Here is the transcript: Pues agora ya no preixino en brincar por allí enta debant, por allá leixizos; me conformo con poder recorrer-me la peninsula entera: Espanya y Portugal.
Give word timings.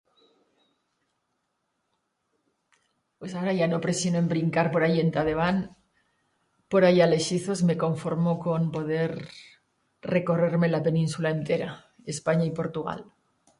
Pues 3.19 3.31
agora 3.37 3.57
ya 3.59 3.67
no 3.71 3.83
preixino 3.85 4.17
en 4.21 4.31
brincar 4.33 4.67
por 4.73 4.81
allí 4.83 4.99
enta 5.03 5.21
debant, 5.29 5.59
por 6.71 6.81
allá 6.83 7.05
leixizos; 7.07 7.59
me 7.69 7.75
conformo 7.85 8.31
con 8.45 8.61
poder 8.77 9.09
recorrer-me 10.15 10.67
la 10.73 10.81
peninsula 10.87 11.29
entera: 11.37 11.69
Espanya 12.13 12.45
y 12.49 12.57
Portugal. 12.59 12.99